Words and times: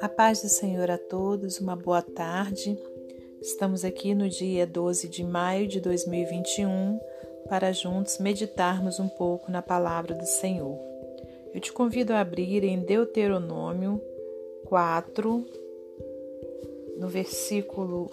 A 0.00 0.08
paz 0.08 0.42
do 0.42 0.48
Senhor 0.48 0.90
a 0.90 0.98
todos, 0.98 1.60
uma 1.60 1.74
boa 1.74 2.02
tarde. 2.02 2.78
Estamos 3.40 3.84
aqui 3.84 4.14
no 4.14 4.28
dia 4.28 4.66
12 4.66 5.08
de 5.08 5.24
maio 5.24 5.66
de 5.66 5.80
2021 5.80 7.00
para 7.48 7.72
juntos 7.72 8.18
meditarmos 8.18 9.00
um 9.00 9.08
pouco 9.08 9.50
na 9.50 9.62
palavra 9.62 10.14
do 10.14 10.26
Senhor. 10.26 10.78
Eu 11.54 11.60
te 11.60 11.72
convido 11.72 12.12
a 12.12 12.20
abrir 12.20 12.62
em 12.64 12.80
Deuteronômio 12.80 14.02
4, 14.66 15.46
no 16.98 17.08
versículo 17.08 18.10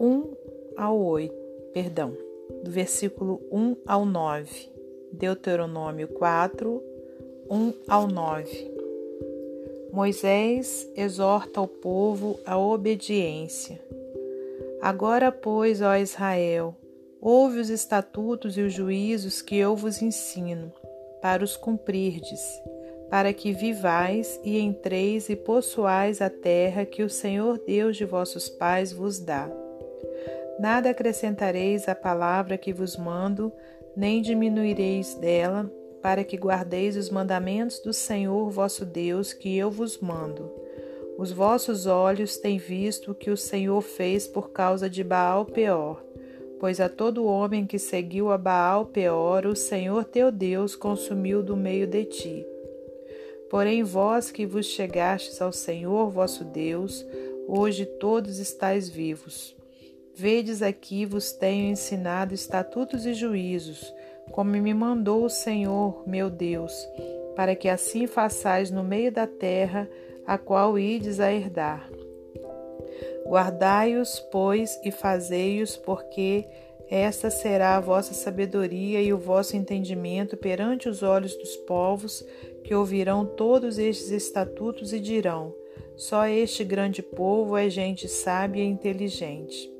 1 0.00 0.36
ao 0.76 0.98
8, 0.98 1.34
perdão, 1.72 2.16
do 2.62 2.70
versículo 2.70 3.42
1 3.52 3.76
ao 3.86 4.06
9. 4.06 4.73
Deuteronômio 5.14 6.08
4, 6.08 6.82
1 7.48 7.72
ao 7.86 8.08
9. 8.08 8.72
Moisés 9.92 10.90
exorta 10.96 11.60
o 11.60 11.68
povo 11.68 12.40
à 12.44 12.58
obediência. 12.58 13.80
Agora, 14.82 15.30
pois, 15.30 15.80
ó 15.80 15.94
Israel, 15.96 16.74
ouve 17.20 17.60
os 17.60 17.70
estatutos 17.70 18.58
e 18.58 18.62
os 18.62 18.72
juízos 18.72 19.40
que 19.40 19.56
eu 19.56 19.76
vos 19.76 20.02
ensino, 20.02 20.72
para 21.22 21.44
os 21.44 21.56
cumprirdes, 21.56 22.42
para 23.08 23.32
que 23.32 23.52
vivais 23.52 24.40
e 24.42 24.58
entreis 24.58 25.28
e 25.28 25.36
possuais 25.36 26.20
a 26.20 26.28
terra 26.28 26.84
que 26.84 27.04
o 27.04 27.08
Senhor 27.08 27.58
Deus 27.64 27.96
de 27.96 28.04
vossos 28.04 28.48
pais 28.48 28.92
vos 28.92 29.20
dá. 29.20 29.48
Nada 30.58 30.90
acrescentareis 30.90 31.88
à 31.88 31.94
palavra 31.94 32.58
que 32.58 32.72
vos 32.72 32.96
mando, 32.96 33.52
nem 33.96 34.20
diminuireis 34.20 35.14
dela, 35.14 35.70
para 36.02 36.22
que 36.22 36.36
guardeis 36.36 36.96
os 36.96 37.08
mandamentos 37.08 37.78
do 37.78 37.92
Senhor 37.92 38.50
vosso 38.50 38.84
Deus 38.84 39.32
que 39.32 39.56
eu 39.56 39.70
vos 39.70 39.98
mando. 39.98 40.52
Os 41.16 41.30
vossos 41.30 41.86
olhos 41.86 42.36
têm 42.36 42.58
visto 42.58 43.12
o 43.12 43.14
que 43.14 43.30
o 43.30 43.36
Senhor 43.36 43.80
fez 43.80 44.26
por 44.26 44.50
causa 44.50 44.90
de 44.90 45.04
Baal 45.04 45.46
Peor, 45.46 46.04
pois 46.58 46.80
a 46.80 46.88
todo 46.88 47.24
homem 47.24 47.66
que 47.66 47.78
seguiu 47.78 48.30
a 48.30 48.36
Baal 48.36 48.86
Peor, 48.86 49.46
o 49.46 49.54
Senhor 49.54 50.04
teu 50.04 50.32
Deus 50.32 50.74
consumiu 50.74 51.42
do 51.42 51.56
meio 51.56 51.86
de 51.86 52.04
ti. 52.04 52.46
Porém, 53.48 53.84
vós 53.84 54.30
que 54.30 54.44
vos 54.44 54.66
chegastes 54.66 55.40
ao 55.40 55.52
Senhor 55.52 56.10
vosso 56.10 56.44
Deus, 56.44 57.06
hoje 57.46 57.86
todos 57.86 58.38
estáis 58.38 58.88
vivos. 58.88 59.56
Vedes 60.16 60.62
aqui 60.62 61.04
vos 61.04 61.32
tenho 61.32 61.72
ensinado 61.72 62.32
estatutos 62.32 63.04
e 63.04 63.14
juízos, 63.14 63.92
como 64.30 64.50
me 64.50 64.72
mandou 64.72 65.24
o 65.24 65.30
Senhor, 65.30 66.04
meu 66.06 66.30
Deus, 66.30 66.72
para 67.34 67.56
que 67.56 67.68
assim 67.68 68.06
façais 68.06 68.70
no 68.70 68.84
meio 68.84 69.10
da 69.10 69.26
terra, 69.26 69.90
a 70.24 70.38
qual 70.38 70.78
ides 70.78 71.18
a 71.18 71.32
herdar. 71.32 71.90
Guardai-os, 73.26 74.20
pois, 74.30 74.78
e 74.84 74.92
fazei-os, 74.92 75.76
porque 75.76 76.46
esta 76.88 77.28
será 77.28 77.76
a 77.76 77.80
vossa 77.80 78.14
sabedoria 78.14 79.02
e 79.02 79.12
o 79.12 79.18
vosso 79.18 79.56
entendimento 79.56 80.36
perante 80.36 80.88
os 80.88 81.02
olhos 81.02 81.34
dos 81.34 81.56
povos, 81.56 82.24
que 82.62 82.72
ouvirão 82.72 83.26
todos 83.26 83.78
estes 83.78 84.12
estatutos 84.12 84.92
e 84.92 85.00
dirão: 85.00 85.52
Só 85.96 86.26
este 86.26 86.62
grande 86.62 87.02
povo 87.02 87.56
é 87.56 87.68
gente 87.68 88.06
sábia 88.06 88.62
e 88.62 88.66
inteligente. 88.66 89.73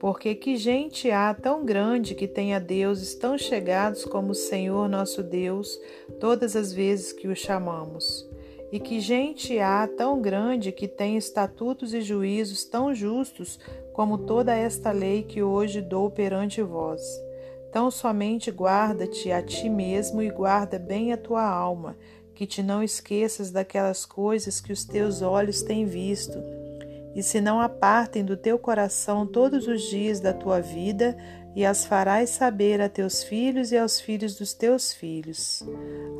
Porque 0.00 0.34
que 0.34 0.56
gente 0.56 1.10
há 1.10 1.34
tão 1.34 1.62
grande 1.62 2.14
que 2.14 2.26
tenha 2.26 2.58
deuses 2.58 3.14
tão 3.14 3.36
chegados 3.36 4.02
como 4.02 4.30
o 4.30 4.34
Senhor 4.34 4.88
nosso 4.88 5.22
Deus, 5.22 5.78
todas 6.18 6.56
as 6.56 6.72
vezes 6.72 7.12
que 7.12 7.28
o 7.28 7.36
chamamos? 7.36 8.26
E 8.72 8.80
que 8.80 8.98
gente 8.98 9.58
há 9.58 9.86
tão 9.86 10.18
grande 10.18 10.72
que 10.72 10.88
tenha 10.88 11.18
estatutos 11.18 11.92
e 11.92 12.00
juízos 12.00 12.64
tão 12.64 12.94
justos 12.94 13.58
como 13.92 14.16
toda 14.16 14.54
esta 14.54 14.90
lei 14.90 15.22
que 15.22 15.42
hoje 15.42 15.82
dou 15.82 16.10
perante 16.10 16.62
vós? 16.62 17.02
Tão 17.70 17.90
somente 17.90 18.50
guarda-te 18.50 19.30
a 19.30 19.42
ti 19.42 19.68
mesmo 19.68 20.22
e 20.22 20.30
guarda 20.30 20.78
bem 20.78 21.12
a 21.12 21.18
tua 21.18 21.46
alma, 21.46 21.94
que 22.34 22.46
te 22.46 22.62
não 22.62 22.82
esqueças 22.82 23.50
daquelas 23.50 24.06
coisas 24.06 24.62
que 24.62 24.72
os 24.72 24.82
teus 24.82 25.20
olhos 25.20 25.60
têm 25.60 25.84
visto 25.84 26.38
e 27.14 27.22
se 27.22 27.40
não 27.40 27.60
apartem 27.60 28.24
do 28.24 28.36
teu 28.36 28.58
coração 28.58 29.26
todos 29.26 29.66
os 29.66 29.82
dias 29.82 30.20
da 30.20 30.32
tua 30.32 30.60
vida, 30.60 31.16
e 31.54 31.64
as 31.64 31.84
farás 31.84 32.30
saber 32.30 32.80
a 32.80 32.88
teus 32.88 33.24
filhos 33.24 33.72
e 33.72 33.78
aos 33.78 34.00
filhos 34.00 34.36
dos 34.36 34.54
teus 34.54 34.92
filhos. 34.92 35.62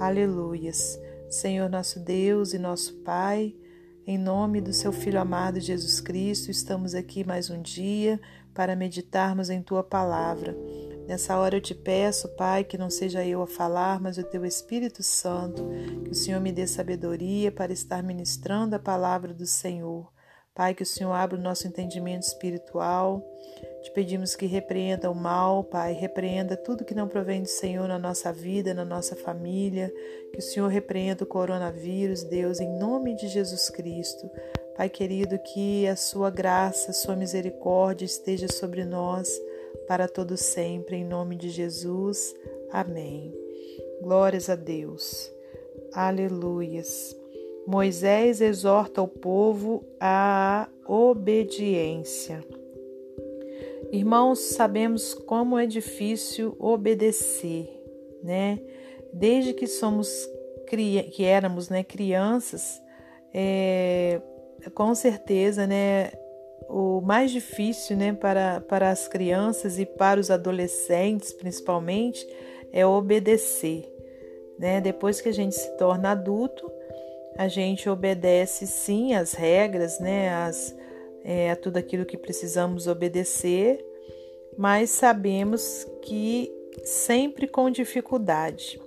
Aleluias. 0.01 0.99
Senhor 1.29 1.71
nosso 1.71 2.01
Deus 2.01 2.53
e 2.53 2.59
nosso 2.59 2.95
Pai, 3.05 3.55
em 4.05 4.19
nome 4.19 4.61
do 4.61 4.73
seu 4.73 4.91
Filho 4.91 5.21
amado 5.21 5.61
Jesus 5.61 6.01
Cristo, 6.01 6.51
estamos 6.51 6.93
aqui 6.93 7.23
mais 7.23 7.49
um 7.49 7.63
dia 7.63 8.21
para 8.53 8.75
meditarmos 8.75 9.49
em 9.49 9.63
tua 9.63 9.85
palavra. 9.85 10.57
Nessa 11.07 11.39
hora 11.39 11.57
eu 11.57 11.61
te 11.61 11.75
peço, 11.75 12.29
Pai, 12.37 12.65
que 12.65 12.77
não 12.77 12.91
seja 12.91 13.25
eu 13.25 13.43
a 13.43 13.47
falar, 13.47 14.01
mas 14.01 14.19
o 14.19 14.25
teu 14.25 14.45
Espírito 14.45 15.05
Santo, 15.05 15.69
que 16.05 16.11
o 16.11 16.15
Senhor 16.15 16.41
me 16.41 16.51
dê 16.51 16.67
sabedoria 16.67 17.53
para 17.53 17.73
estar 17.73 18.03
ministrando 18.03 18.75
a 18.75 18.79
palavra 18.81 19.33
do 19.33 19.47
Senhor. 19.47 20.13
Pai, 20.61 20.75
que 20.75 20.83
o 20.83 20.87
Senhor 20.87 21.13
abra 21.13 21.39
o 21.39 21.41
nosso 21.41 21.67
entendimento 21.67 22.25
espiritual. 22.25 23.27
Te 23.81 23.91
pedimos 23.93 24.37
que 24.37 24.45
repreenda 24.45 25.11
o 25.11 25.15
mal, 25.15 25.65
Pai, 25.65 25.95
repreenda 25.95 26.55
tudo 26.55 26.85
que 26.85 26.95
não 26.95 27.09
provém 27.09 27.41
do 27.41 27.49
Senhor 27.49 27.89
na 27.89 27.99
nossa 27.99 28.31
vida, 28.31 28.75
na 28.75 28.85
nossa 28.85 29.17
família. 29.17 29.91
Que 30.31 30.39
o 30.39 30.43
Senhor 30.43 30.69
repreenda 30.69 31.25
o 31.25 31.27
coronavírus, 31.27 32.25
Deus, 32.25 32.61
em 32.61 32.79
nome 32.79 33.17
de 33.17 33.27
Jesus 33.29 33.71
Cristo. 33.71 34.31
Pai 34.77 34.91
querido, 34.91 35.39
que 35.39 35.89
a 35.89 35.97
sua 35.97 36.29
graça, 36.29 36.91
a 36.91 36.95
sua 36.95 37.17
misericórdia 37.17 38.05
esteja 38.05 38.47
sobre 38.47 38.85
nós 38.85 39.31
para 39.89 40.07
todo 40.07 40.37
sempre, 40.37 40.97
em 40.97 41.07
nome 41.07 41.37
de 41.37 41.49
Jesus. 41.49 42.35
Amém. 42.71 43.35
Glórias 44.03 44.51
a 44.51 44.57
Deus. 44.57 45.33
Aleluias. 45.95 47.19
Moisés 47.71 48.41
exorta 48.41 49.01
o 49.01 49.07
povo 49.07 49.85
à 50.01 50.69
obediência. 50.89 52.45
Irmãos, 53.93 54.41
sabemos 54.41 55.15
como 55.15 55.57
é 55.57 55.67
difícil 55.67 56.57
obedecer, 56.59 57.71
né? 58.25 58.59
Desde 59.13 59.55
que 59.55 59.69
somos 59.69 60.09
que 60.67 61.25
éramos, 61.25 61.69
né, 61.69 61.85
crianças, 61.85 62.83
é, 63.33 64.21
com 64.75 64.93
certeza, 64.93 65.65
né, 65.65 66.11
o 66.69 67.01
mais 67.01 67.31
difícil, 67.31 67.97
né, 67.97 68.13
para, 68.13 68.61
para 68.63 68.91
as 68.91 69.07
crianças 69.07 69.79
e 69.79 69.87
para 69.87 70.19
os 70.19 70.29
adolescentes, 70.29 71.33
principalmente, 71.33 72.27
é 72.73 72.85
obedecer, 72.85 73.89
né? 74.59 74.81
Depois 74.81 75.21
que 75.21 75.29
a 75.29 75.33
gente 75.33 75.55
se 75.55 75.77
torna 75.77 76.11
adulto, 76.11 76.80
a 77.41 77.49
gente 77.49 77.89
obedece 77.89 78.67
sim 78.67 79.15
às 79.15 79.33
regras, 79.33 79.99
né, 79.99 80.29
é, 81.25 81.51
a 81.51 81.57
tudo 81.57 81.79
aquilo 81.79 82.05
que 82.05 82.19
precisamos 82.19 82.87
obedecer, 82.87 83.83
mas 84.59 84.91
sabemos 84.91 85.87
que 86.03 86.53
sempre 86.85 87.49
com 87.49 87.71
dificuldade. 87.71 88.79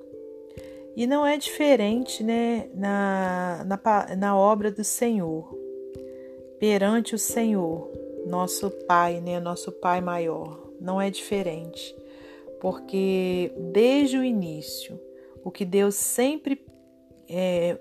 E 0.96 1.08
não 1.08 1.26
é 1.26 1.36
diferente 1.36 2.24
né, 2.24 2.70
na, 2.76 3.66
na, 3.66 4.16
na 4.16 4.38
obra 4.38 4.72
do 4.72 4.84
Senhor, 4.84 5.52
perante 6.60 7.16
o 7.16 7.18
Senhor, 7.18 7.90
nosso 8.28 8.70
Pai, 8.86 9.20
né, 9.20 9.40
nosso 9.40 9.72
Pai 9.72 10.00
maior. 10.00 10.62
Não 10.80 11.02
é 11.02 11.10
diferente, 11.10 11.96
porque 12.62 13.52
desde 13.72 14.16
o 14.16 14.24
início, 14.24 15.02
o 15.44 15.50
que 15.50 15.66
Deus 15.66 15.96
sempre 15.96 16.64
é, 17.28 17.80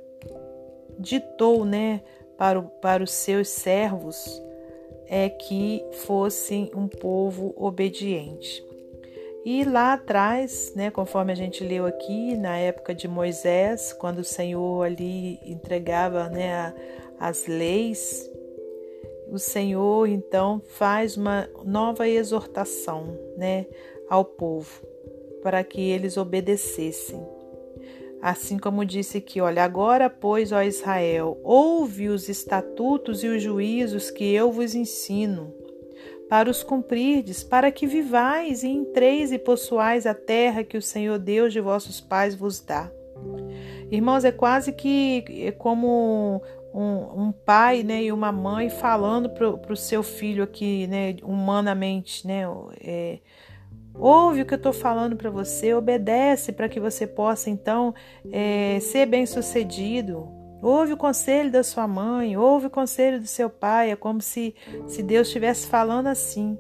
ditou 1.02 1.64
né, 1.64 2.00
para, 2.38 2.62
para 2.62 3.02
os 3.02 3.10
seus 3.10 3.49
servos 3.49 4.40
é 5.06 5.28
que 5.28 5.84
fossem 6.06 6.70
um 6.75 6.88
povo 6.88 7.52
obediente. 7.56 8.64
E 9.44 9.64
lá 9.64 9.94
atrás, 9.94 10.72
né, 10.75 10.90
conforme 10.90 11.32
a 11.32 11.34
gente 11.34 11.64
leu 11.64 11.84
aqui, 11.84 12.37
na 12.37 12.56
época 12.56 12.94
de 12.94 13.08
Moisés, 13.08 13.93
quando 13.93 14.20
o 14.20 14.25
Senhor 14.25 14.87
ali 14.87 15.38
entregava 15.44 16.28
né, 16.28 16.54
a, 16.54 16.75
as 17.19 17.46
leis, 17.46 18.31
o 19.28 19.38
Senhor 19.38 20.08
então 20.08 20.62
faz 20.69 21.16
uma 21.16 21.48
nova 21.64 22.08
exortação 22.08 23.19
né, 23.37 23.66
ao 24.08 24.25
povo 24.25 24.87
para 25.43 25.64
que 25.64 25.81
eles 25.90 26.16
obedecessem. 26.16 27.20
Assim 28.22 28.56
como 28.56 28.84
disse 28.84 29.20
que, 29.20 29.40
olha, 29.40 29.64
agora, 29.64 30.08
pois, 30.08 30.52
ó 30.52 30.62
Israel, 30.62 31.40
ouve 31.42 32.08
os 32.08 32.28
estatutos 32.28 33.24
e 33.24 33.26
os 33.26 33.42
juízos 33.42 34.12
que 34.12 34.32
eu 34.32 34.52
vos 34.52 34.76
ensino, 34.76 35.52
para 36.28 36.48
os 36.48 36.62
cumprirdes, 36.62 37.42
para 37.42 37.72
que 37.72 37.84
vivais 37.84 38.62
e 38.62 38.69
entreis 38.69 39.32
e 39.32 39.38
possuais 39.40 40.06
a 40.06 40.14
terra 40.14 40.62
que 40.62 40.78
o 40.78 40.82
Senhor 40.82 41.19
Deus 41.19 41.52
de 41.52 41.60
vossos 41.60 42.00
pais 42.00 42.36
vos 42.36 42.60
dá. 42.60 42.88
Irmãos, 43.90 44.24
é 44.24 44.30
quase 44.30 44.72
que 44.72 45.24
é 45.44 45.50
como 45.50 46.40
um, 46.72 47.24
um, 47.24 47.32
pai 47.32 47.82
né, 47.82 48.04
e 48.04 48.12
uma 48.12 48.30
mãe 48.30 48.70
falando 48.70 49.30
para 49.30 49.72
o 49.72 49.76
seu 49.76 50.02
filho 50.04 50.44
aqui, 50.44 50.86
né, 50.86 51.16
humanamente, 51.24 52.24
né, 52.24 52.44
é, 52.80 53.19
ouve 53.94 54.43
o 54.43 54.47
que 54.47 54.55
eu 54.55 54.56
estou 54.56 54.73
falando 54.73 55.17
para 55.17 55.31
você, 55.31 55.75
obedece 55.75 56.53
para 56.53 56.69
que 56.69 56.81
você 56.81 57.06
possa 57.06 57.50
então 57.50 57.94
é, 58.31 58.79
ser 58.81 59.06
bem 59.06 59.27
sucedido. 59.27 60.29
Ouve 60.62 60.93
o 60.93 60.97
conselho 60.97 61.50
da 61.50 61.65
sua 61.65 61.89
mãe, 61.89 62.37
ouve 62.37 62.67
o 62.67 62.71
conselho 62.71 63.21
do 63.21 63.27
seu 63.27 63.50
pai, 63.50 63.91
é 63.91 63.97
como 63.97 64.21
se, 64.21 64.55
se 64.87 65.03
Deus 65.03 65.27
estivesse 65.27 65.67
falando 65.67 66.06
assim, 66.06 66.56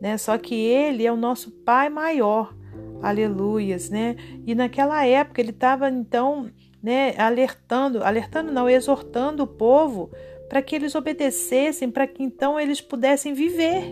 né? 0.00 0.16
Só 0.16 0.38
que 0.38 0.54
ele 0.54 1.04
é 1.04 1.12
o 1.12 1.16
nosso 1.16 1.50
pai 1.50 1.90
maior, 1.90 2.54
aleluias, 3.02 3.90
né? 3.90 4.16
E 4.46 4.54
naquela 4.54 5.04
época 5.04 5.38
ele 5.38 5.50
estava 5.50 5.90
então, 5.90 6.50
né, 6.82 7.14
alertando, 7.18 8.02
alertando 8.02 8.50
não, 8.50 8.70
exortando 8.70 9.42
o 9.42 9.46
povo 9.46 10.10
para 10.48 10.62
que 10.62 10.74
eles 10.74 10.94
obedecessem, 10.94 11.90
para 11.90 12.06
que 12.06 12.22
então 12.22 12.58
eles 12.58 12.80
pudessem 12.80 13.34
viver, 13.34 13.84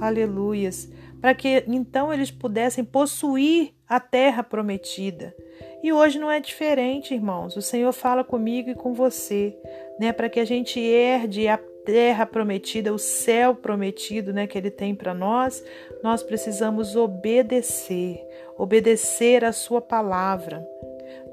aleluias, 0.00 0.90
para 1.24 1.34
que 1.34 1.64
então 1.66 2.12
eles 2.12 2.30
pudessem 2.30 2.84
possuir 2.84 3.72
a 3.88 3.98
terra 3.98 4.42
prometida. 4.42 5.34
E 5.82 5.90
hoje 5.90 6.18
não 6.18 6.30
é 6.30 6.38
diferente, 6.38 7.14
irmãos. 7.14 7.56
O 7.56 7.62
Senhor 7.62 7.90
fala 7.94 8.22
comigo 8.22 8.68
e 8.68 8.74
com 8.74 8.92
você, 8.92 9.56
né, 9.98 10.12
para 10.12 10.28
que 10.28 10.38
a 10.38 10.44
gente 10.44 10.78
herde 10.78 11.48
a 11.48 11.56
terra 11.86 12.26
prometida, 12.26 12.92
o 12.92 12.98
céu 12.98 13.54
prometido, 13.54 14.34
né, 14.34 14.46
que 14.46 14.58
ele 14.58 14.70
tem 14.70 14.94
para 14.94 15.14
nós, 15.14 15.64
nós 16.02 16.22
precisamos 16.22 16.94
obedecer, 16.94 18.20
obedecer 18.58 19.46
a 19.46 19.52
sua 19.52 19.80
palavra. 19.80 20.62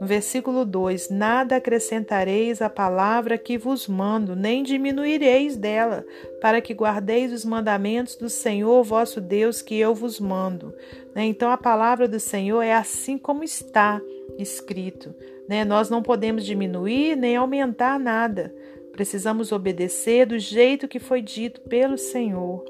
No 0.02 0.08
versículo 0.08 0.66
2: 0.66 1.12
Nada 1.12 1.58
acrescentareis 1.58 2.60
à 2.60 2.68
palavra 2.68 3.38
que 3.38 3.56
vos 3.56 3.88
mando, 3.88 4.36
nem 4.36 4.64
diminuireis 4.64 5.56
dela, 5.56 6.04
para 6.42 6.60
que 6.60 6.74
guardeis 6.74 7.32
os 7.32 7.46
mandamentos 7.46 8.16
do 8.16 8.28
Senhor 8.28 8.84
vosso 8.84 9.22
Deus 9.22 9.62
que 9.62 9.78
eu 9.78 9.94
vos 9.94 10.20
mando. 10.20 10.74
Né? 11.14 11.26
Então 11.26 11.52
a 11.52 11.58
palavra 11.58 12.08
do 12.08 12.20
Senhor 12.20 12.64
é 12.64 12.74
assim 12.74 13.16
como 13.16 13.44
está 13.44 14.02
escrito. 14.40 15.14
Né? 15.48 15.64
Nós 15.64 15.88
não 15.88 16.02
podemos 16.02 16.48
diminuir 16.48 17.16
nem 17.16 17.36
aumentar 17.36 18.00
nada. 18.00 18.52
Precisamos 18.94 19.52
obedecer 19.52 20.26
do 20.26 20.40
jeito 20.40 20.88
que 20.88 20.98
foi 20.98 21.22
dito 21.22 21.62
pelo 21.62 21.96
Senhor. 21.96 22.66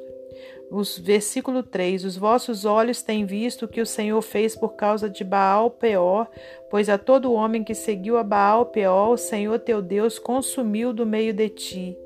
Os, 0.72 0.98
versículo 0.98 1.62
3: 1.62 2.06
Os 2.06 2.18
vossos 2.18 2.66
olhos 2.66 3.04
têm 3.04 3.26
visto 3.26 3.66
o 3.66 3.68
que 3.68 3.82
o 3.82 3.86
Senhor 3.86 4.22
fez 4.22 4.56
por 4.56 4.76
causa 4.76 5.10
de 5.10 5.24
Baal 5.24 5.70
Peor, 5.70 6.28
pois 6.70 6.88
a 6.88 6.98
todo 6.98 7.34
homem 7.34 7.64
que 7.64 7.76
seguiu 7.76 8.18
a 8.18 8.24
Baal 8.24 8.66
Peor, 8.68 9.10
o 9.10 9.18
Senhor 9.18 9.60
teu 9.60 9.82
Deus 9.82 10.18
consumiu 10.18 10.94
do 10.94 11.06
meio 11.06 11.34
de 11.34 11.50
ti. 11.50 11.98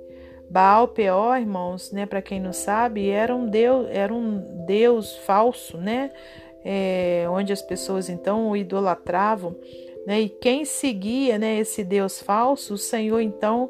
Baal 0.49 0.87
Peor, 0.87 1.39
irmãos, 1.39 1.91
né, 1.91 2.05
para 2.05 2.21
quem 2.21 2.39
não 2.39 2.53
sabe, 2.53 3.09
era 3.09 3.35
um 3.35 3.47
deus, 3.47 3.87
era 3.89 4.13
um 4.13 4.65
deus 4.65 5.15
falso, 5.17 5.77
né? 5.77 6.11
é, 6.65 7.27
onde 7.29 7.53
as 7.53 7.61
pessoas 7.61 8.09
então 8.09 8.49
o 8.49 8.57
idolatravam, 8.57 9.55
né? 10.07 10.21
E 10.21 10.29
quem 10.29 10.65
seguia, 10.65 11.37
né, 11.37 11.59
esse 11.59 11.83
Deus 11.83 12.19
falso, 12.19 12.73
o 12.73 12.77
Senhor 12.77 13.21
então 13.21 13.69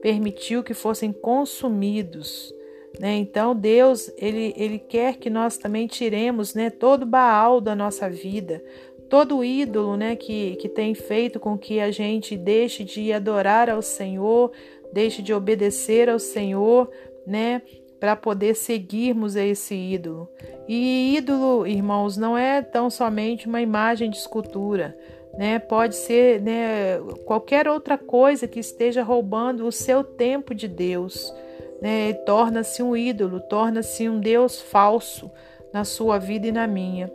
permitiu 0.00 0.62
que 0.62 0.72
fossem 0.72 1.12
consumidos. 1.12 2.54
Né? 2.98 3.16
Então 3.16 3.54
Deus 3.54 4.10
ele, 4.16 4.54
ele 4.56 4.78
quer 4.78 5.16
que 5.16 5.28
nós 5.28 5.58
também 5.58 5.86
tiremos 5.86 6.54
né, 6.54 6.70
todo 6.70 7.04
Baal 7.04 7.60
da 7.60 7.74
nossa 7.74 8.08
vida, 8.08 8.62
todo 9.08 9.44
ídolo 9.44 9.96
né, 9.96 10.16
que, 10.16 10.56
que 10.56 10.68
tem 10.68 10.94
feito 10.94 11.38
com 11.38 11.58
que 11.58 11.78
a 11.78 11.90
gente 11.90 12.36
deixe 12.36 12.82
de 12.82 13.12
adorar 13.12 13.68
ao 13.68 13.82
Senhor, 13.82 14.50
deixe 14.92 15.22
de 15.22 15.34
obedecer 15.34 16.08
ao 16.08 16.18
Senhor, 16.18 16.90
né? 17.26 17.62
para 17.98 18.14
poder 18.14 18.54
seguirmos 18.54 19.36
esse 19.36 19.74
ídolo. 19.74 20.28
E 20.68 21.16
ídolo, 21.16 21.66
irmãos, 21.66 22.16
não 22.16 22.36
é 22.36 22.60
tão 22.62 22.90
somente 22.90 23.46
uma 23.46 23.60
imagem 23.60 24.10
de 24.10 24.16
escultura, 24.16 24.96
né? 25.36 25.58
Pode 25.58 25.96
ser 25.96 26.40
né, 26.42 26.98
qualquer 27.24 27.68
outra 27.68 27.96
coisa 27.96 28.48
que 28.48 28.60
esteja 28.60 29.02
roubando 29.02 29.66
o 29.66 29.72
seu 29.72 30.02
tempo 30.02 30.54
de 30.54 30.66
Deus, 30.68 31.32
né? 31.80 32.12
Torna-se 32.12 32.82
um 32.82 32.96
ídolo, 32.96 33.40
torna-se 33.40 34.08
um 34.08 34.18
Deus 34.18 34.60
falso 34.60 35.30
na 35.72 35.84
sua 35.84 36.18
vida 36.18 36.46
e 36.46 36.52
na 36.52 36.66
minha. 36.66 37.12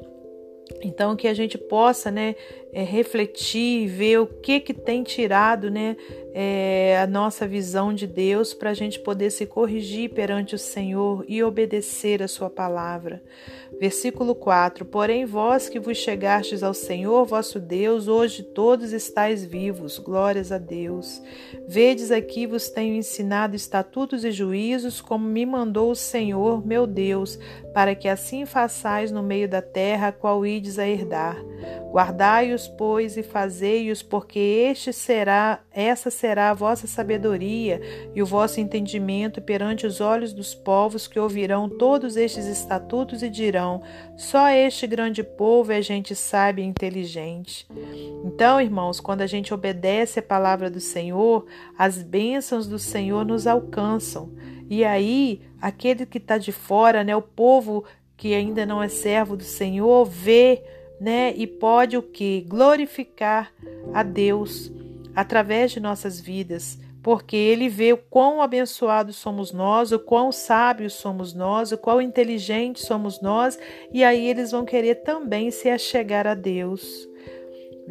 Então 0.81 1.15
que 1.15 1.27
a 1.27 1.33
gente 1.33 1.57
possa, 1.57 2.09
né, 2.09 2.35
é, 2.73 2.83
refletir, 2.83 3.88
ver 3.88 4.19
o 4.19 4.27
que 4.27 4.59
que 4.59 4.73
tem 4.73 5.03
tirado, 5.03 5.69
né, 5.69 5.97
é, 6.33 6.97
a 7.01 7.07
nossa 7.07 7.45
visão 7.45 7.94
de 7.94 8.07
Deus 8.07 8.53
para 8.53 8.69
a 8.69 8.73
gente 8.73 9.00
poder 9.00 9.31
se 9.31 9.45
corrigir 9.45 10.12
perante 10.12 10.56
o 10.56 10.59
Senhor 10.59 11.25
e 11.27 11.44
obedecer 11.44 12.23
a 12.23 12.27
Sua 12.27 12.50
palavra. 12.50 13.21
Versículo 13.79 14.35
4: 14.35 14.85
Porém, 14.85 15.25
vós 15.25 15.68
que 15.68 15.79
vos 15.79 15.97
chegastes 15.97 16.63
ao 16.63 16.73
Senhor 16.73 17.25
vosso 17.25 17.59
Deus, 17.59 18.07
hoje 18.07 18.44
todos 18.44 18.94
estáis 18.94 19.44
vivos, 19.44 19.97
glórias 19.97 20.51
a 20.51 20.57
Deus. 20.57 21.21
Vedes 21.67 22.12
aqui 22.12 22.45
vos 22.45 22.69
tenho 22.69 22.95
ensinado 22.95 23.56
estatutos 23.56 24.24
e 24.24 24.31
juízos, 24.31 25.01
como 25.01 25.27
me 25.27 25.45
mandou 25.45 25.91
o 25.91 25.95
Senhor, 25.95 26.65
meu 26.65 26.85
Deus, 26.85 27.39
para 27.74 27.95
que 27.95 28.07
assim 28.07 28.45
façais 28.45 29.12
no 29.12 29.24
meio 29.24 29.50
da 29.50 29.62
terra, 29.62 30.12
qual 30.12 30.45
ides 30.45 30.77
a 30.77 30.88
herdar. 30.88 31.38
Guardai-os, 31.91 32.69
pois, 32.69 33.17
e 33.17 33.23
fazei-os, 33.23 34.01
porque 34.01 34.39
este 34.39 34.93
será, 34.93 35.59
essa 35.69 36.09
será 36.09 36.49
a 36.49 36.53
vossa 36.53 36.88
sabedoria 36.88 37.81
e 38.15 38.21
o 38.21 38.25
vosso 38.25 38.61
entendimento 38.61 39.41
perante 39.41 39.85
os 39.85 39.99
olhos 39.99 40.31
dos 40.31 40.55
povos 40.55 41.05
que 41.05 41.19
ouvirão 41.19 41.67
todos 41.67 42.15
estes 42.15 42.45
estatutos 42.45 43.21
e 43.21 43.29
dirão: 43.29 43.81
só 44.15 44.47
este 44.49 44.88
grande 44.88 45.21
povo 45.21 45.73
é 45.73 45.81
gente 45.81 46.15
sábia 46.15 46.63
e 46.63 46.67
inteligente. 46.67 47.67
Então, 48.23 48.61
irmãos, 48.61 49.01
quando 49.01 49.19
a 49.19 49.27
gente 49.27 49.53
obedece 49.53 50.19
a 50.19 50.23
palavra 50.23 50.69
do 50.69 50.79
Senhor, 50.79 51.45
as 51.77 52.01
bênçãos 52.01 52.67
do 52.67 52.79
Senhor 52.79 53.25
nos 53.25 53.45
alcançam. 53.45 54.31
E 54.69 54.85
aí, 54.85 55.41
aquele 55.61 56.05
que 56.05 56.19
está 56.19 56.38
de 56.38 56.53
fora, 56.53 57.03
né, 57.03 57.13
o 57.13 57.21
povo 57.21 57.83
que 58.15 58.33
ainda 58.33 58.65
não 58.65 58.81
é 58.81 58.88
servo 58.88 59.35
do 59.35 59.43
Senhor, 59.43 60.05
vê 60.05 60.63
né? 61.01 61.33
E 61.36 61.48
pode 61.48 61.98
o 61.98 62.03
que? 62.03 62.45
Glorificar 62.48 63.51
a 63.92 64.03
Deus 64.03 64.71
através 65.15 65.72
de 65.72 65.79
nossas 65.79 66.22
vidas, 66.22 66.79
porque 67.01 67.36
ele 67.36 67.67
vê 67.67 67.91
o 67.91 67.98
quão 67.98 68.39
abençoados 68.39 69.15
somos 69.15 69.51
nós, 69.51 69.91
o 69.91 69.98
quão 69.98 70.31
sábios 70.31 70.93
somos 70.93 71.34
nós, 71.34 71.72
o 71.72 71.77
quão 71.77 72.00
inteligentes 72.00 72.86
somos 72.86 73.20
nós, 73.20 73.58
e 73.91 74.03
aí 74.03 74.27
eles 74.27 74.51
vão 74.51 74.63
querer 74.63 74.96
também 75.01 75.50
se 75.50 75.67
achegar 75.67 76.27
a 76.27 76.36
Deus. 76.36 77.10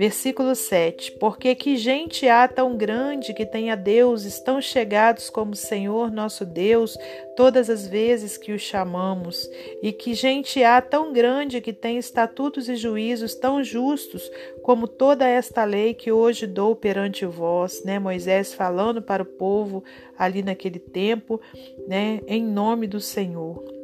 Versículo 0.00 0.54
7: 0.54 1.12
Porque 1.20 1.54
que 1.54 1.76
gente 1.76 2.26
há 2.26 2.48
tão 2.48 2.74
grande 2.74 3.34
que 3.34 3.44
tenha 3.44 3.76
deuses 3.76 4.40
tão 4.40 4.58
chegados 4.58 5.28
como 5.28 5.52
o 5.52 5.54
Senhor 5.54 6.10
nosso 6.10 6.46
Deus, 6.46 6.96
todas 7.36 7.68
as 7.68 7.86
vezes 7.86 8.38
que 8.38 8.50
o 8.50 8.58
chamamos, 8.58 9.46
e 9.82 9.92
que 9.92 10.14
gente 10.14 10.64
há 10.64 10.80
tão 10.80 11.12
grande 11.12 11.60
que 11.60 11.74
tem 11.74 11.98
estatutos 11.98 12.66
e 12.66 12.76
juízos 12.76 13.34
tão 13.34 13.62
justos 13.62 14.22
como 14.62 14.88
toda 14.88 15.28
esta 15.28 15.64
lei 15.64 15.92
que 15.92 16.10
hoje 16.10 16.46
dou 16.46 16.74
perante 16.74 17.26
vós, 17.26 17.84
né? 17.84 17.98
Moisés 17.98 18.54
falando 18.54 19.02
para 19.02 19.22
o 19.22 19.26
povo 19.26 19.84
ali 20.16 20.42
naquele 20.42 20.78
tempo, 20.78 21.38
né? 21.86 22.20
Em 22.26 22.42
nome 22.42 22.86
do 22.86 23.00
Senhor. 23.00 23.79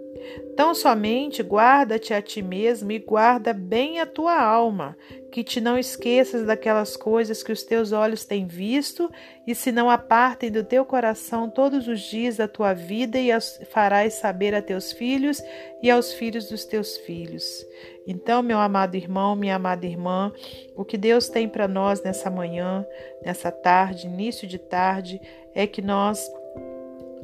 Tão 0.56 0.74
somente 0.74 1.42
guarda-te 1.42 2.14
a 2.14 2.22
ti 2.22 2.42
mesmo 2.42 2.90
e 2.90 2.98
guarda 2.98 3.52
bem 3.52 4.00
a 4.00 4.06
tua 4.06 4.40
alma, 4.40 4.96
que 5.30 5.44
te 5.44 5.60
não 5.60 5.78
esqueças 5.78 6.46
daquelas 6.46 6.96
coisas 6.96 7.42
que 7.42 7.52
os 7.52 7.62
teus 7.62 7.92
olhos 7.92 8.24
têm 8.24 8.46
visto, 8.46 9.10
e 9.46 9.54
se 9.54 9.70
não 9.70 9.90
apartem 9.90 10.50
do 10.50 10.64
teu 10.64 10.84
coração 10.84 11.50
todos 11.50 11.86
os 11.88 12.00
dias 12.00 12.38
da 12.38 12.48
tua 12.48 12.72
vida, 12.72 13.18
e 13.18 13.30
as 13.30 13.60
farás 13.70 14.14
saber 14.14 14.54
a 14.54 14.62
teus 14.62 14.92
filhos 14.92 15.42
e 15.82 15.90
aos 15.90 16.12
filhos 16.14 16.48
dos 16.48 16.64
teus 16.64 16.96
filhos. 16.96 17.66
Então, 18.06 18.42
meu 18.42 18.58
amado 18.58 18.96
irmão, 18.96 19.36
minha 19.36 19.56
amada 19.56 19.84
irmã, 19.84 20.32
o 20.74 20.84
que 20.84 20.96
Deus 20.96 21.28
tem 21.28 21.48
para 21.48 21.68
nós 21.68 22.02
nessa 22.02 22.30
manhã, 22.30 22.86
nessa 23.22 23.50
tarde, 23.50 24.06
início 24.06 24.48
de 24.48 24.58
tarde, 24.58 25.20
é 25.54 25.66
que 25.66 25.82
nós 25.82 26.30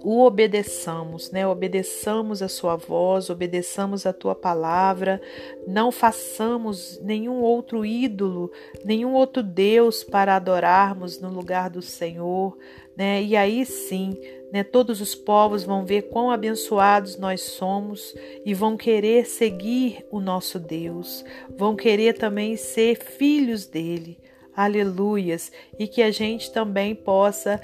o 0.02 0.24
obedeçamos, 0.24 1.30
né? 1.30 1.46
Obedeçamos 1.46 2.42
a 2.42 2.48
sua 2.48 2.76
voz, 2.76 3.30
obedeçamos 3.30 4.04
a 4.04 4.12
tua 4.12 4.34
palavra, 4.34 5.20
não 5.66 5.92
façamos 5.92 7.00
nenhum 7.02 7.40
outro 7.40 7.84
ídolo, 7.86 8.50
nenhum 8.84 9.14
outro 9.14 9.42
Deus 9.42 10.02
para 10.02 10.36
adorarmos 10.36 11.20
no 11.20 11.30
lugar 11.30 11.70
do 11.70 11.80
Senhor, 11.80 12.56
né? 12.96 13.22
E 13.22 13.36
aí 13.36 13.64
sim, 13.64 14.18
né, 14.52 14.62
todos 14.62 15.00
os 15.00 15.14
povos 15.14 15.64
vão 15.64 15.84
ver 15.84 16.02
quão 16.02 16.30
abençoados 16.30 17.16
nós 17.16 17.40
somos 17.40 18.14
e 18.44 18.52
vão 18.52 18.76
querer 18.76 19.26
seguir 19.26 20.04
o 20.10 20.20
nosso 20.20 20.58
Deus, 20.58 21.24
vão 21.56 21.74
querer 21.74 22.14
também 22.14 22.56
ser 22.56 22.98
filhos 22.98 23.66
dele. 23.66 24.18
Aleluias! 24.54 25.50
E 25.78 25.88
que 25.88 26.02
a 26.02 26.10
gente 26.10 26.52
também 26.52 26.94
possa 26.94 27.58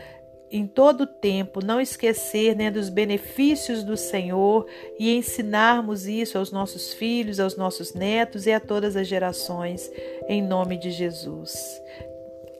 em 0.51 0.67
todo 0.67 1.07
tempo 1.07 1.65
não 1.65 1.81
esquecer 1.81 2.57
né, 2.57 2.71
dos 2.71 2.89
benefícios 2.89 3.85
do 3.85 3.97
Senhor 3.97 4.67
e 4.99 5.15
ensinarmos 5.15 6.07
isso 6.07 6.39
aos 6.39 6.51
nossos 6.51 6.95
filhos, 6.95 7.39
aos 7.39 7.57
nossos 7.57 7.95
netos 7.95 8.47
e 8.47 8.53
a 8.53 8.61
todas 8.61 8.97
as 8.97 9.07
gerações, 9.07 9.91
em 10.29 10.43
nome 10.43 10.79
de 10.79 10.91
Jesus. 10.91 11.55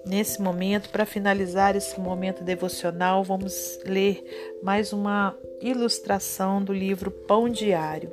Nesse 0.07 0.41
momento, 0.41 0.89
para 0.91 1.05
finalizar 1.05 1.77
esse 1.77 1.99
momento 2.01 2.43
devocional, 2.43 3.23
vamos 3.25 3.79
ler 3.85 4.23
mais 4.63 4.93
uma 4.93 5.37
ilustração 5.61 6.63
do 6.63 6.73
livro 6.73 7.11
Pão 7.11 7.49
Diário. 7.49 8.11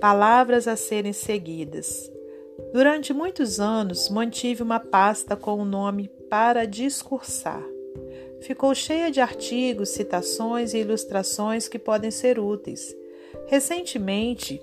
Palavras 0.00 0.68
a 0.68 0.76
serem 0.76 1.12
seguidas. 1.12 2.10
Durante 2.72 3.12
muitos 3.12 3.58
anos, 3.58 4.08
mantive 4.08 4.62
uma 4.62 4.78
pasta 4.78 5.34
com 5.34 5.54
o 5.54 5.64
nome 5.64 6.08
Para 6.28 6.66
Discursar 6.66 7.77
ficou 8.40 8.74
cheia 8.74 9.10
de 9.10 9.20
artigos, 9.20 9.90
citações 9.90 10.74
e 10.74 10.78
ilustrações 10.78 11.68
que 11.68 11.78
podem 11.78 12.10
ser 12.10 12.38
úteis. 12.38 12.94
Recentemente, 13.46 14.60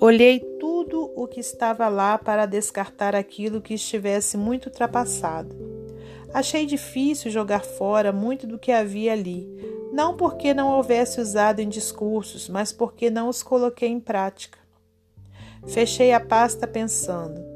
olhei 0.00 0.40
tudo 0.58 1.12
o 1.14 1.26
que 1.26 1.40
estava 1.40 1.88
lá 1.88 2.18
para 2.18 2.46
descartar 2.46 3.14
aquilo 3.14 3.60
que 3.60 3.74
estivesse 3.74 4.36
muito 4.36 4.66
ultrapassado. 4.66 5.54
Achei 6.32 6.64
difícil 6.64 7.30
jogar 7.30 7.62
fora 7.64 8.10
muito 8.10 8.46
do 8.46 8.58
que 8.58 8.72
havia 8.72 9.12
ali, 9.12 9.46
não 9.92 10.16
porque 10.16 10.54
não 10.54 10.76
houvesse 10.76 11.20
usado 11.20 11.60
em 11.60 11.68
discursos, 11.68 12.48
mas 12.48 12.72
porque 12.72 13.10
não 13.10 13.28
os 13.28 13.42
coloquei 13.42 13.88
em 13.88 14.00
prática. 14.00 14.58
Fechei 15.66 16.12
a 16.12 16.18
pasta 16.18 16.66
pensando: 16.66 17.51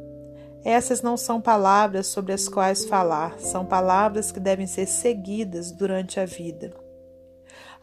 essas 0.68 1.00
não 1.00 1.16
são 1.16 1.40
palavras 1.40 2.08
sobre 2.08 2.32
as 2.32 2.48
quais 2.48 2.84
falar, 2.84 3.38
são 3.38 3.64
palavras 3.64 4.32
que 4.32 4.40
devem 4.40 4.66
ser 4.66 4.86
seguidas 4.86 5.70
durante 5.70 6.18
a 6.18 6.26
vida. 6.26 6.74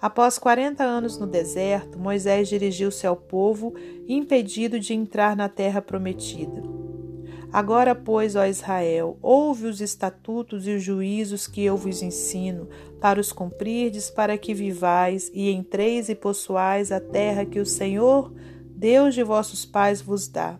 Após 0.02 0.38
40 0.38 0.84
anos 0.84 1.18
no 1.18 1.26
deserto, 1.26 1.98
Moisés 1.98 2.50
dirigiu-se 2.50 3.08
ao 3.08 3.16
povo, 3.16 3.74
impedido 4.06 4.82
de 4.82 4.94
entrar 4.94 5.34
na 5.34 5.48
terra 5.48 5.82
prometida. 5.82 6.62
Agora, 7.54 7.96
pois, 7.96 8.36
ó 8.36 8.46
Israel, 8.46 9.18
ouve 9.22 9.68
os 9.68 9.80
estatutos 9.80 10.68
e 10.68 10.72
os 10.72 10.84
juízos 10.84 11.48
que 11.48 11.64
eu 11.64 11.78
vos 11.78 12.02
ensino, 12.02 12.68
para 13.00 13.18
os 13.18 13.32
cumprirdes, 13.32 14.10
para 14.10 14.38
que 14.38 14.54
vivais 14.54 15.32
e 15.34 15.50
entreis 15.52 16.10
e 16.10 16.16
possuais 16.16 16.92
a 16.92 17.00
terra 17.00 17.46
que 17.46 17.62
o 17.62 17.66
Senhor, 17.66 18.34
Deus 18.76 19.16
de 19.16 19.24
vossos 19.24 19.66
pais, 19.66 20.02
vos 20.02 20.28
dá. 20.28 20.60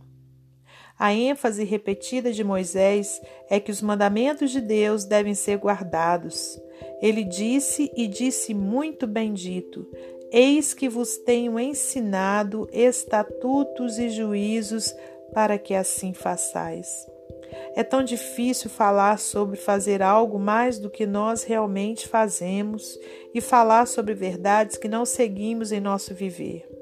A 1.04 1.14
ênfase 1.14 1.66
repetida 1.66 2.32
de 2.32 2.46
Moisés 2.46 3.22
é 3.50 3.60
que 3.60 3.70
os 3.70 3.82
mandamentos 3.82 4.52
de 4.52 4.62
Deus 4.62 5.04
devem 5.04 5.36
ser 5.36 5.58
guardados. 5.58 6.58
Ele 7.02 7.26
disse 7.26 7.92
e 7.94 8.08
disse 8.08 8.54
muito 8.54 9.06
bendito: 9.06 9.86
Eis 10.32 10.74
que 10.74 10.88
vos 10.88 11.18
tenho 11.18 11.60
ensinado 11.60 12.70
estatutos 12.72 14.00
e 14.00 14.08
juízos 14.08 14.96
para 15.34 15.58
que 15.58 15.76
assim 15.76 16.14
façais. 16.14 17.06
É 17.76 17.84
tão 17.84 18.02
difícil 18.02 18.70
falar 18.70 19.20
sobre 19.20 19.58
fazer 19.58 20.02
algo 20.02 20.40
mais 20.40 20.80
do 20.80 20.90
que 20.90 21.06
nós 21.06 21.44
realmente 21.44 22.08
fazemos 22.08 22.98
e 23.34 23.42
falar 23.42 23.88
sobre 23.88 24.14
verdades 24.14 24.78
que 24.78 24.88
não 24.88 25.06
seguimos 25.06 25.74
em 25.74 25.82
nosso 25.82 26.14
viver. 26.14 26.73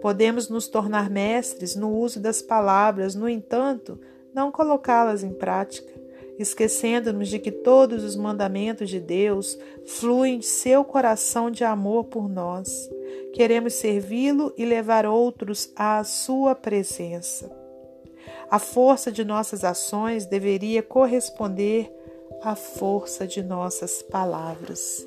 Podemos 0.00 0.48
nos 0.48 0.68
tornar 0.68 1.10
mestres 1.10 1.74
no 1.76 1.90
uso 1.90 2.20
das 2.20 2.42
palavras, 2.42 3.14
no 3.14 3.28
entanto, 3.28 3.98
não 4.34 4.50
colocá-las 4.50 5.22
em 5.22 5.32
prática, 5.32 5.92
esquecendo-nos 6.38 7.28
de 7.28 7.38
que 7.38 7.52
todos 7.52 8.02
os 8.02 8.16
mandamentos 8.16 8.90
de 8.90 9.00
Deus 9.00 9.58
fluem 9.86 10.38
de 10.38 10.46
seu 10.46 10.84
coração 10.84 11.50
de 11.50 11.64
amor 11.64 12.04
por 12.04 12.28
nós. 12.28 12.90
Queremos 13.32 13.74
servi-lo 13.74 14.52
e 14.56 14.64
levar 14.64 15.06
outros 15.06 15.70
à 15.76 16.02
sua 16.02 16.54
presença. 16.54 17.50
A 18.50 18.58
força 18.58 19.10
de 19.10 19.24
nossas 19.24 19.64
ações 19.64 20.26
deveria 20.26 20.82
corresponder 20.82 21.92
à 22.42 22.54
força 22.54 23.26
de 23.26 23.42
nossas 23.42 24.02
palavras. 24.02 25.06